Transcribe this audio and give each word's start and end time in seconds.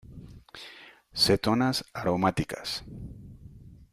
Cetonas 1.23 1.85
aromáticas. 1.93 2.83